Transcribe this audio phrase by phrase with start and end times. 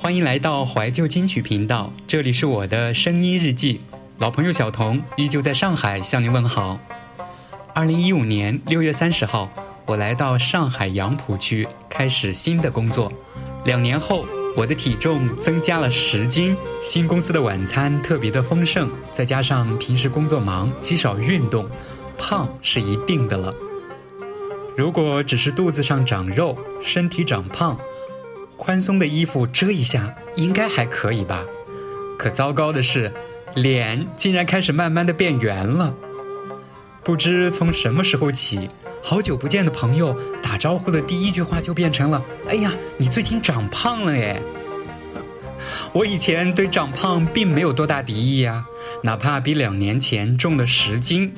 [0.00, 3.80] 欢迎来到怀旧金曲频道，这里是我的声音日记。
[4.18, 6.78] 老朋友小童依旧在上海向您问好。
[7.74, 9.50] 二零一五年六月三十号，
[9.84, 13.12] 我来到上海杨浦区开始新的工作。
[13.64, 14.24] 两年后，
[14.56, 16.56] 我的体重增加了十斤。
[16.80, 21.68] 新公司的晚餐特别的丰盛，再加上平时工作忙，极少运动，
[22.16, 23.52] 胖是一定的了。
[24.76, 27.76] 如果只是肚子上长肉，身体长胖，
[28.58, 31.42] 宽松的衣服遮一下，应该还可以吧？
[32.18, 33.10] 可糟糕的是。
[33.54, 35.92] 脸竟然开始慢慢的变圆了，
[37.02, 38.68] 不知从什么时候起，
[39.02, 44.40] 好久不见的朋友打招呼的第一句话就变成了：“哎呀，你最近长胖了耶！”
[45.92, 48.64] 我以前对长胖并没有多大敌意呀，
[49.02, 51.32] 哪怕比两年前重了十斤，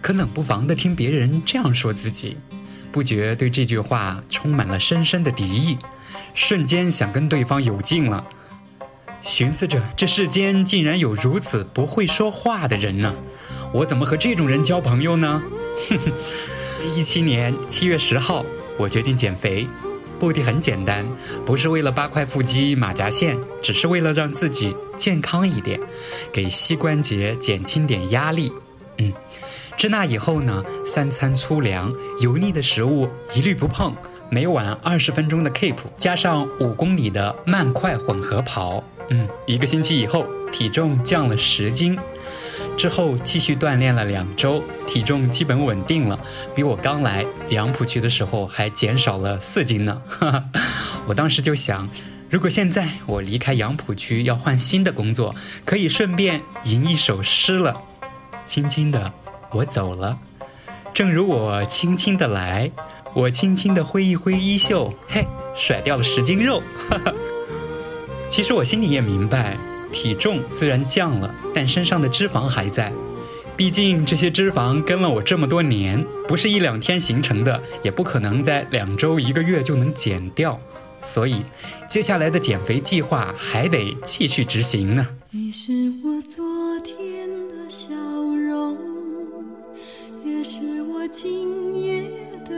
[0.00, 2.36] 可冷不防的听别人这样说自己，
[2.90, 5.76] 不觉对这句话充满了深深的敌意，
[6.34, 8.24] 瞬间想跟对方有劲了。
[9.22, 13.14] 寻思着，这世间竟然有如此不会说话的人呢，
[13.72, 15.42] 我怎么和这种人交朋友呢？
[15.88, 16.12] 哼哼。
[16.94, 18.44] 一七年七月十号，
[18.76, 19.66] 我决定减肥，
[20.20, 21.04] 目的很简单，
[21.44, 25.80] 不是为了八块腹肌、马甲线，只是为了让自己健康一点，
[26.30, 28.52] 给膝关节减轻点压力。
[28.98, 29.12] 嗯，
[29.76, 33.92] 自那以后呢，三餐粗粮，油腻的食物一律不碰，
[34.28, 38.82] 每晚二十分钟的 keep，加上五公里的慢快混合跑。
[39.08, 41.96] 嗯，一个星期以后，体重降了十斤，
[42.76, 46.18] 之后继续锻炼了两周，体重基本稳定了，
[46.54, 50.02] 比我刚来杨浦区的时候还减少了四斤呢。
[51.06, 51.88] 我当时就想，
[52.28, 55.32] 如果现在我离开杨浦区要换新的工作，
[55.64, 57.80] 可以顺便吟一首诗了。
[58.44, 59.12] 轻轻的，
[59.52, 60.18] 我走了，
[60.92, 62.70] 正如我轻轻的来，
[63.16, 66.62] 我轻轻的挥一挥衣袖，嘿，甩掉了十斤肉。
[66.76, 67.14] 哈哈。
[68.28, 69.56] 其实我心里也明白，
[69.90, 72.92] 体重虽然降了，但身上的脂肪还在。
[73.56, 80.60] 毕竟这些脂肪跟了我这么多年，不是一两天形成的，也不可能在两周、一个月就能减掉。
[81.00, 81.42] 所以，
[81.88, 85.08] 接下来的减肥计划还得继续执行呢。
[85.30, 85.72] 你是
[86.04, 86.44] 我昨
[86.80, 88.76] 天的笑容，
[90.22, 91.55] 也是我今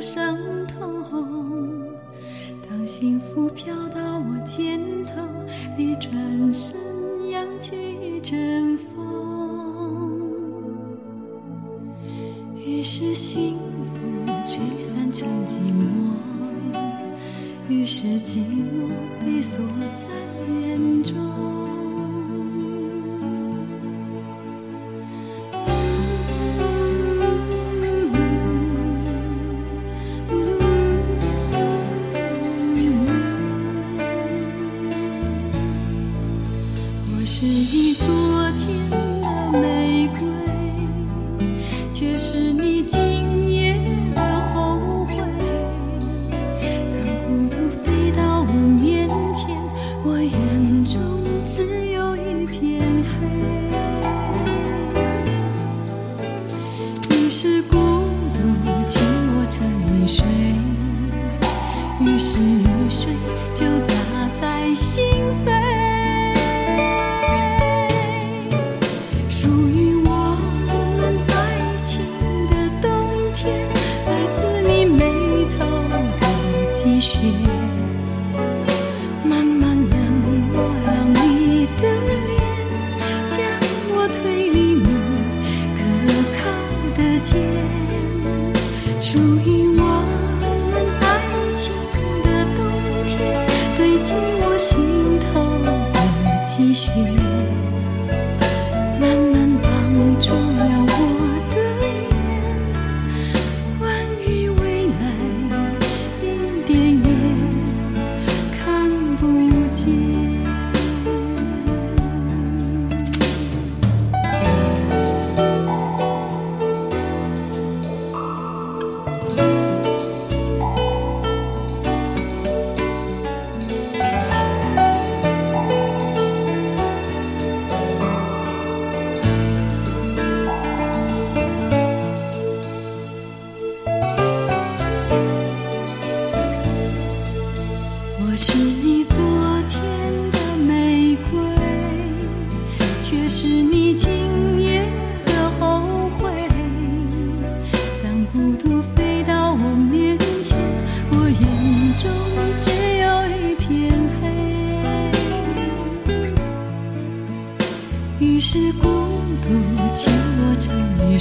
[0.00, 0.78] 伤痛。
[2.68, 5.12] 当幸福飘到我肩头。
[5.76, 6.12] 你转
[6.52, 6.76] 身
[7.30, 10.12] 扬起一阵风，
[12.56, 14.00] 于是幸福
[14.46, 16.14] 吹散成寂寞，
[17.68, 18.90] 于是寂寞
[19.24, 20.06] 被锁在
[20.52, 21.69] 眼中。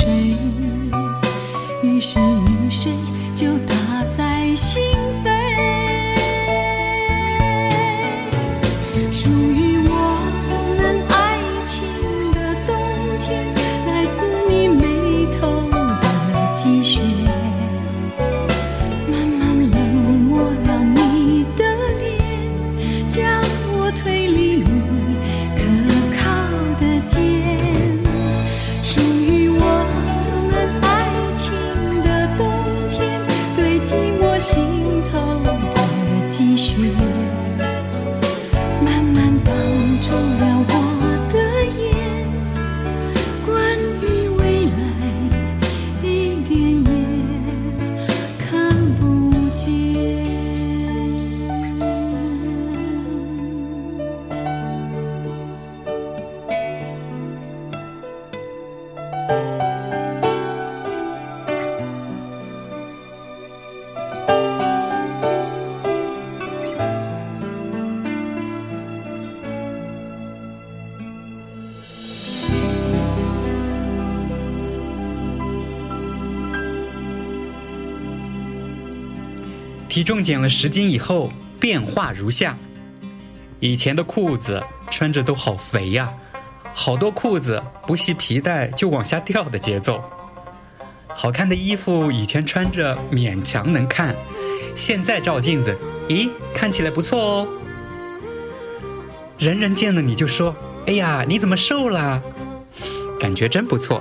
[0.00, 0.34] 水，
[1.82, 2.90] 于是雨水
[3.34, 3.74] 就打
[4.16, 4.82] 在心
[79.90, 82.56] 体重减了十斤以后，变化如下：
[83.58, 86.14] 以前的裤子穿着都好肥呀，
[86.72, 90.00] 好多裤子不系皮带就往下掉的节奏。
[91.08, 94.14] 好看的衣服以前穿着勉强能看，
[94.76, 95.76] 现在照镜子，
[96.08, 97.48] 咦，看起来不错哦。
[99.38, 100.54] 人人见了你就说
[100.86, 102.22] ：“哎呀，你怎么瘦了？”
[103.18, 104.00] 感觉真不错。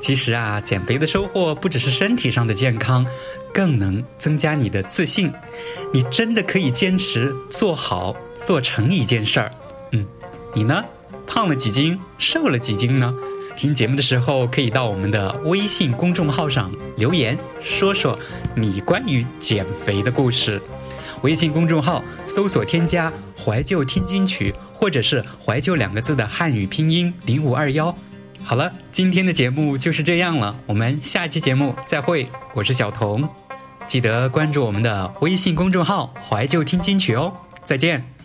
[0.00, 3.06] 其实啊，减肥的收获不只是身体上的健康，
[3.52, 5.30] 更能增加你的自信。
[5.92, 9.52] 你真的可以坚持做好、做成一件事儿。
[9.92, 10.06] 嗯，
[10.54, 10.82] 你呢？
[11.26, 12.00] 胖了几斤？
[12.18, 13.14] 瘦了几斤呢？
[13.56, 18.18] 听节目的时候，可以到我们的微信公众号上留言，说说
[18.56, 20.60] 你关于减肥的故事。
[21.20, 27.94] 微信公众号搜索添加“怀旧听金曲”或者是“怀旧”两个字的汉语拼音零五二幺。
[28.42, 32.28] 好了，今天的节目就是这样了，我们下期节目再会。
[32.52, 33.28] 我是小童，
[33.86, 37.32] 记得关注我们的微信公众号“怀旧听金曲”哦。
[37.62, 38.19] 再见。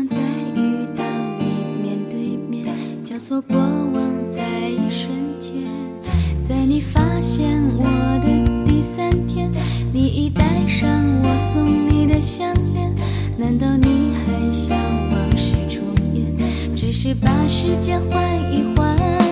[0.00, 0.16] 想再
[0.56, 1.04] 遇到
[1.38, 2.74] 你面对面，
[3.04, 5.62] 交错过往在一瞬间。
[6.42, 7.84] 在你发现我
[8.24, 9.52] 的第三天，
[9.92, 10.88] 你已戴上
[11.22, 12.94] 我送你的项链，
[13.36, 14.74] 难道你还想
[15.10, 16.34] 往事重演？
[16.74, 19.29] 只是把时间换一换。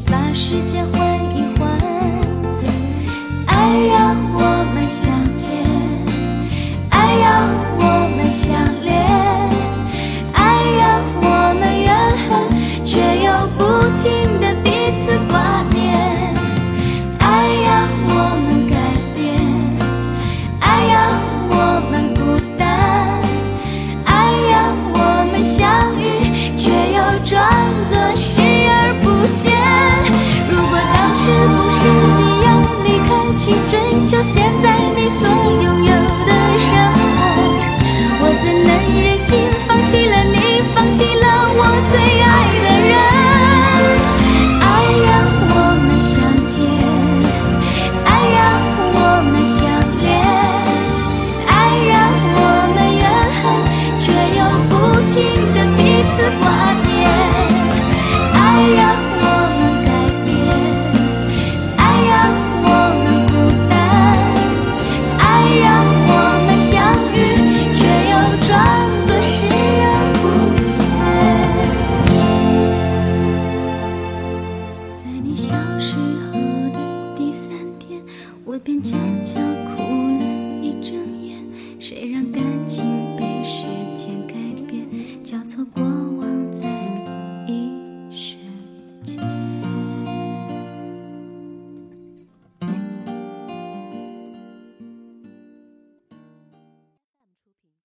[0.00, 0.84] 把时间
[78.46, 79.40] 我便悄悄
[79.74, 81.36] 哭了一整夜
[81.80, 82.45] 谁让感